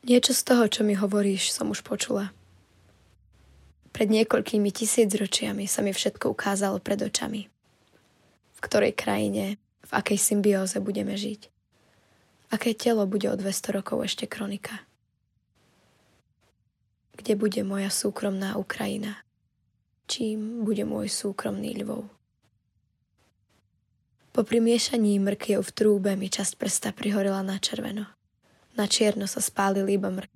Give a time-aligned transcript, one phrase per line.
[0.00, 2.32] Niečo z toho, čo mi hovoríš, som už počula.
[3.92, 7.52] Pred niekoľkými tisícročiami sa mi všetko ukázalo pred očami.
[8.56, 11.52] V ktorej krajine, v akej symbióze budeme žiť.
[12.48, 14.88] Aké telo bude o 200 rokov ešte kronika.
[17.20, 19.20] Kde bude moja súkromná Ukrajina?
[20.08, 22.08] Čím bude môj súkromný Lvov?
[24.32, 28.08] Po primiešaní mrkiev v trúbe mi časť prsta prihorila na červeno.
[28.78, 30.30] Na čierno sa spálili iba mrk.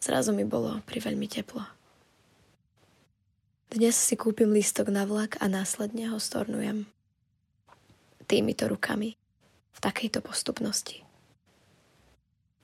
[0.00, 1.60] Zrazu mi bolo pri veľmi teplo.
[3.68, 6.88] Dnes si kúpim lístok na vlak a následne ho stornujem.
[8.24, 9.14] Týmito rukami,
[9.76, 11.04] v takejto postupnosti.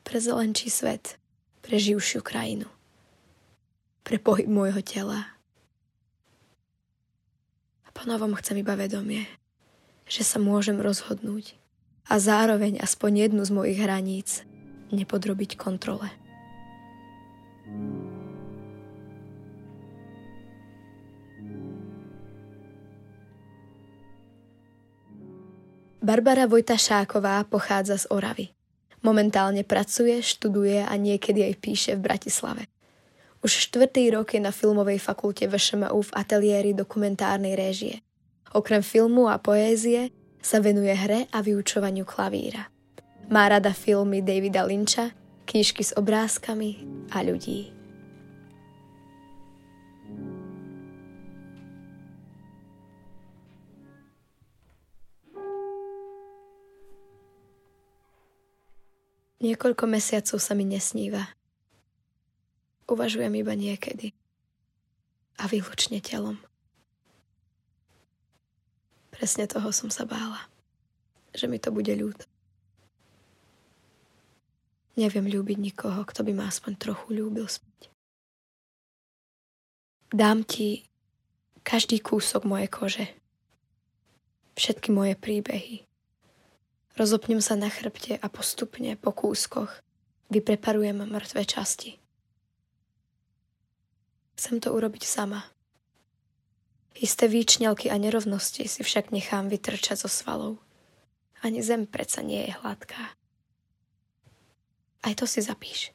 [0.03, 1.21] Pre zelenčí svet,
[1.61, 2.67] pre živšiu krajinu,
[4.03, 5.37] pre pohyb môjho tela.
[7.85, 9.29] A ponovom chcem iba vedomie,
[10.09, 11.59] že sa môžem rozhodnúť
[12.07, 14.47] a zároveň aspoň jednu z mojich hraníc
[14.95, 16.09] nepodrobiť kontrole.
[26.07, 28.55] Barbara Vojta Šáková pochádza z Oravy.
[29.03, 32.71] Momentálne pracuje, študuje a niekedy aj píše v Bratislave.
[33.43, 38.07] Už štvrtý rok je na filmovej fakulte VŠMU v ateliéri dokumentárnej réžie.
[38.55, 42.71] Okrem filmu a poézie sa venuje hre a vyučovaniu klavíra.
[43.27, 45.11] Má rada filmy Davida Lynča,
[45.47, 47.77] knižky s obrázkami a ľudí.
[59.37, 61.23] Niekoľko mesiacov sa mi nesníva.
[62.91, 64.11] Uvažujem iba niekedy.
[65.39, 66.41] A výlučne telom.
[69.17, 70.45] Presne toho som sa bála.
[71.33, 72.29] Že mi to bude ľúto.
[74.97, 77.89] Neviem ľúbiť nikoho, kto by ma aspoň trochu ľúbil späť.
[80.13, 80.89] Dám ti
[81.65, 83.07] každý kúsok mojej kože.
[84.57, 85.85] Všetky moje príbehy.
[86.97, 89.69] Rozopnem sa na chrbte a postupne po kúskoch
[90.33, 92.01] vypreparujem mŕtve časti.
[94.37, 95.56] Chcem to urobiť sama.
[96.97, 100.57] Isté výčňalky a nerovnosti si však nechám vytrčať zo svalov.
[101.45, 103.13] Ani zem predsa nie je hladká.
[105.05, 105.93] Aj to si zapíš.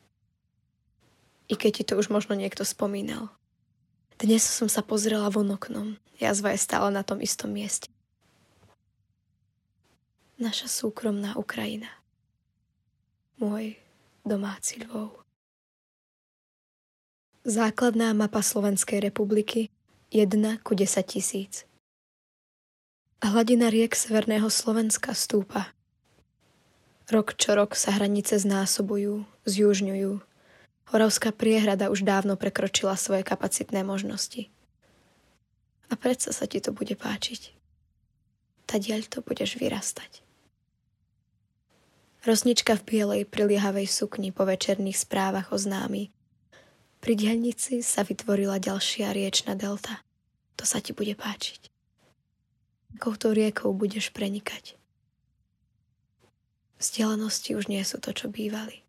[1.50, 3.34] I keď ti to už možno niekto spomínal.
[4.22, 5.98] Dnes som sa pozrela von oknom.
[6.22, 7.90] Jazva je stále na tom istom mieste.
[10.38, 11.90] Naša súkromná Ukrajina.
[13.42, 13.82] Môj
[14.22, 15.26] domáci Lvov.
[17.42, 19.74] Základná mapa Slovenskej republiky
[20.12, 21.64] 1 ku 10 tisíc.
[23.24, 25.72] Hladina riek Severného Slovenska stúpa.
[27.08, 30.20] Rok čo rok sa hranice znásobujú, zjužňujú.
[30.92, 34.52] Horavská priehrada už dávno prekročila svoje kapacitné možnosti.
[35.88, 37.56] A predsa sa ti to bude páčiť.
[38.68, 40.28] Tadiaľ to budeš vyrastať.
[42.28, 46.12] Rosnička v bielej priliehavej sukni po večerných správach oznámi,
[47.02, 50.06] pri dielnici sa vytvorila ďalšia riečna delta.
[50.62, 51.74] To sa ti bude páčiť.
[53.02, 54.78] Akouto riekou budeš prenikať.
[56.78, 58.86] Vzdialenosti už nie sú to, čo bývali.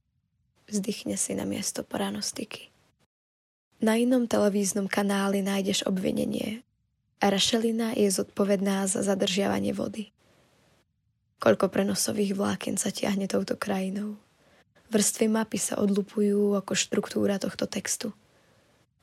[0.69, 2.69] Vzdychne si na miesto pranostiky.
[3.81, 6.61] Na inom televíznom kanáli nájdeš obvinenie
[7.19, 10.13] a Rašelina je zodpovedná za zadržiavanie vody.
[11.43, 14.21] Koľko prenosových vlákien sa tiahne touto krajinou.
[14.93, 18.13] Vrstvy mapy sa odlupujú ako štruktúra tohto textu.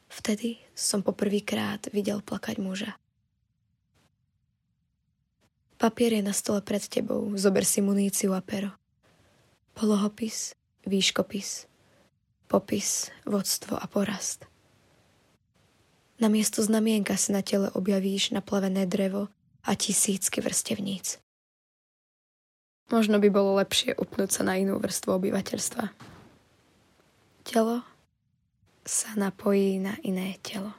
[0.06, 2.94] Vtedy som poprvýkrát videl plakať muža.
[5.82, 8.70] Papier je na stole pred tebou, zober si muníciu a pero.
[9.74, 10.54] Polohopis,
[10.86, 11.66] výškopis,
[12.46, 14.46] popis, vodstvo a porast.
[16.22, 19.34] Na miesto znamienka si na tele objavíš naplavené drevo
[19.66, 21.18] a tisícky vrstevníc.
[22.90, 25.94] Možno by bolo lepšie upnúť sa na inú vrstvu obyvateľstva.
[27.46, 27.86] Telo
[28.82, 30.74] sa napojí na iné telo.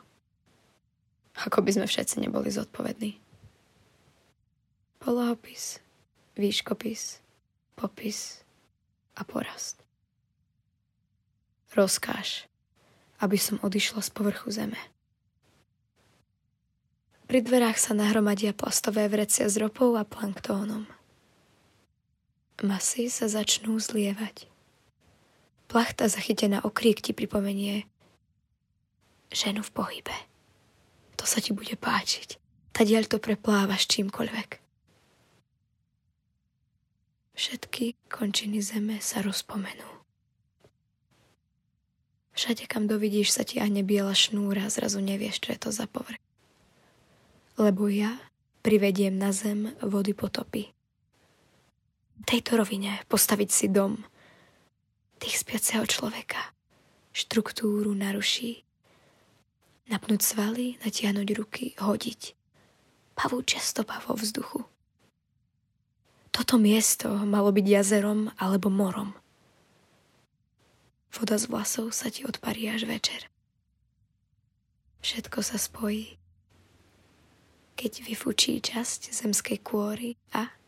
[1.46, 3.22] Ako by sme všetci neboli zodpovední.
[4.98, 5.78] Polohopis,
[6.34, 7.22] výškopis,
[7.78, 8.42] popis
[9.16, 9.80] a porast.
[11.72, 12.50] Rozkáž,
[13.22, 14.80] aby som odišla z povrchu zeme.
[17.30, 20.99] Pri dverách sa nahromadia plastové vrecia s ropou a planktónom.
[22.60, 24.44] Masy sa začnú zlievať.
[25.64, 27.88] Plachta zachytená okrík ti pripomenie
[29.32, 30.16] ženu v pohybe.
[31.16, 32.36] To sa ti bude páčiť.
[32.76, 34.60] Tadiaľ to preplávaš čímkoľvek.
[37.32, 39.88] Všetky končiny zeme sa rozpomenú.
[42.36, 46.20] Všade, kam dovidíš, sa tiahne biela šnúra zrazu nevieš, čo je to za povrch.
[47.56, 48.20] Lebo ja
[48.60, 50.72] privediem na zem vody potopy.
[52.26, 54.04] Tejto rovine postaviť si dom
[55.20, 56.40] tých spiaceho človeka.
[57.12, 58.64] Štruktúru naruší.
[59.90, 62.38] Napnúť svaly, natiahnuť ruky, hodiť.
[63.18, 64.64] Pavúčia stopa vo vzduchu.
[66.30, 69.12] Toto miesto malo byť jazerom alebo morom.
[71.10, 73.26] Voda z vlasov sa ti odparí až večer.
[75.02, 76.20] Všetko sa spojí,
[77.74, 80.59] keď vyfučí časť zemskej kôry a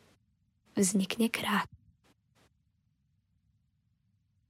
[0.76, 1.68] vznikne krát.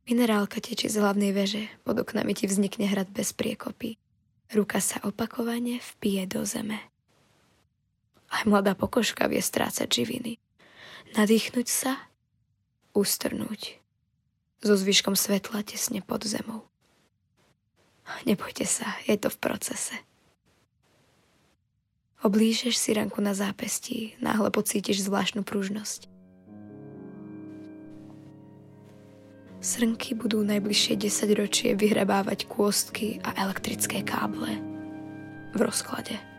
[0.02, 3.96] Minerálka tečí z hlavnej veže, pod oknami ti vznikne hrad bez priekopy.
[4.52, 6.82] Ruka sa opakovane vpije do zeme.
[8.28, 10.42] Aj mladá pokožka vie strácať živiny.
[11.16, 11.96] Nadýchnuť sa,
[12.92, 13.80] ustrnúť
[14.60, 16.68] so zvyškom svetla tesne pod zemou.
[18.28, 19.96] Nebojte sa, je to v procese.
[22.22, 26.11] Oblížeš si ranku na zápestí, náhle pocítiš zvláštnu pružnosť.
[29.62, 34.58] Srnky budú najbližšie 10 ročie vyhrabávať kôstky a elektrické káble
[35.54, 36.31] v rozklade.